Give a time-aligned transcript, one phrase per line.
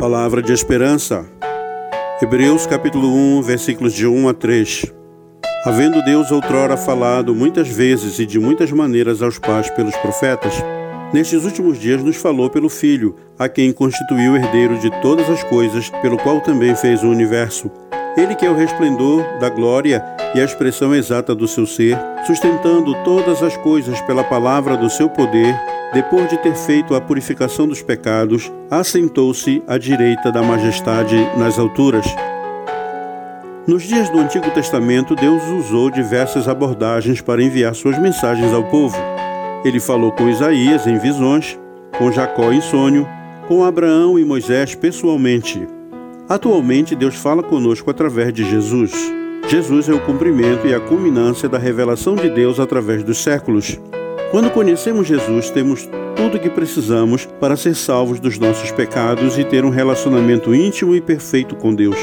[0.00, 1.26] Palavra de esperança.
[2.22, 4.86] Hebreus capítulo 1, versículos de 1 a 3.
[5.66, 10.54] Havendo Deus outrora falado muitas vezes e de muitas maneiras aos pais pelos profetas,
[11.12, 15.90] nestes últimos dias nos falou pelo Filho, a quem constituiu herdeiro de todas as coisas,
[16.00, 17.70] pelo qual também fez o universo.
[18.16, 20.02] Ele que é o resplendor da glória
[20.34, 25.08] e a expressão exata do seu ser, sustentando todas as coisas pela palavra do seu
[25.08, 25.54] poder,
[25.92, 32.06] depois de ter feito a purificação dos pecados, assentou-se à direita da majestade nas alturas.
[33.66, 38.96] Nos dias do Antigo Testamento, Deus usou diversas abordagens para enviar suas mensagens ao povo.
[39.64, 41.58] Ele falou com Isaías em visões,
[41.98, 43.06] com Jacó em sonho,
[43.46, 45.66] com Abraão e Moisés pessoalmente.
[46.28, 49.19] Atualmente, Deus fala conosco através de Jesus.
[49.50, 53.80] Jesus é o cumprimento e a culminância da revelação de Deus através dos séculos.
[54.30, 59.42] Quando conhecemos Jesus, temos tudo o que precisamos para ser salvos dos nossos pecados e
[59.42, 61.96] ter um relacionamento íntimo e perfeito com Deus.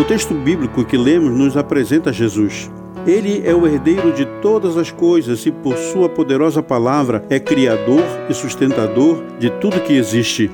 [0.00, 2.70] O texto bíblico que lemos nos apresenta Jesus.
[3.06, 8.02] Ele é o herdeiro de todas as coisas e, por sua poderosa palavra, é criador
[8.30, 10.50] e sustentador de tudo que existe.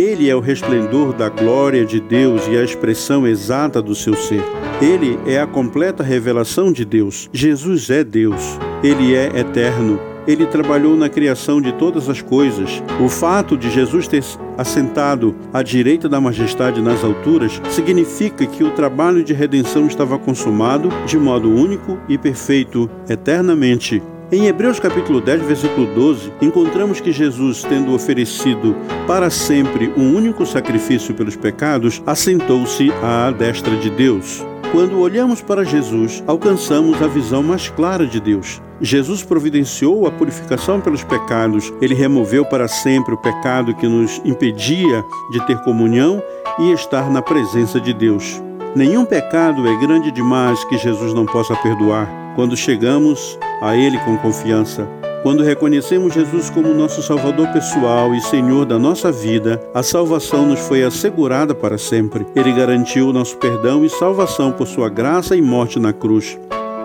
[0.00, 4.42] Ele é o resplendor da glória de Deus e a expressão exata do seu ser.
[4.80, 7.28] Ele é a completa revelação de Deus.
[7.34, 8.58] Jesus é Deus.
[8.82, 12.82] Ele é eterno ele trabalhou na criação de todas as coisas.
[13.04, 14.22] O fato de Jesus ter
[14.56, 20.88] assentado à direita da majestade nas alturas significa que o trabalho de redenção estava consumado
[21.06, 24.00] de modo único e perfeito eternamente.
[24.32, 30.46] Em Hebreus capítulo 10, versículo 12, encontramos que Jesus, tendo oferecido para sempre um único
[30.46, 34.46] sacrifício pelos pecados, assentou-se à destra de Deus.
[34.70, 38.62] Quando olhamos para Jesus, alcançamos a visão mais clara de Deus.
[38.80, 45.04] Jesus providenciou a purificação pelos pecados, ele removeu para sempre o pecado que nos impedia
[45.32, 46.22] de ter comunhão
[46.60, 48.40] e estar na presença de Deus.
[48.76, 54.16] Nenhum pecado é grande demais que Jesus não possa perdoar quando chegamos a Ele com
[54.18, 54.88] confiança.
[55.22, 60.60] Quando reconhecemos Jesus como nosso Salvador pessoal e Senhor da nossa vida, a salvação nos
[60.60, 62.26] foi assegurada para sempre.
[62.34, 66.38] Ele garantiu nosso perdão e salvação por sua graça e morte na cruz.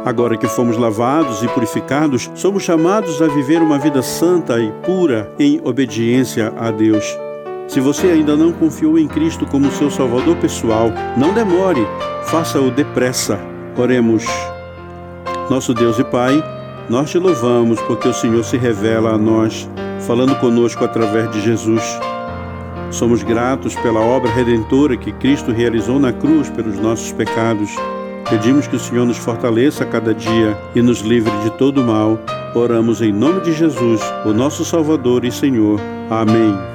[0.03, 5.31] Agora que fomos lavados e purificados, somos chamados a viver uma vida santa e pura
[5.39, 7.17] em obediência a Deus.
[7.69, 11.87] Se você ainda não confiou em Cristo como seu Salvador pessoal, não demore,
[12.25, 13.39] faça-o depressa.
[13.77, 14.25] Oremos.
[15.49, 16.43] Nosso Deus e Pai,
[16.89, 19.69] nós te louvamos porque o Senhor se revela a nós,
[20.05, 21.83] falando conosco através de Jesus.
[22.91, 27.71] Somos gratos pela obra redentora que Cristo realizou na cruz pelos nossos pecados.
[28.29, 32.19] Pedimos que o Senhor nos fortaleça a cada dia e nos livre de todo mal.
[32.53, 35.79] Oramos em nome de Jesus, o nosso Salvador e Senhor.
[36.09, 36.74] Amém.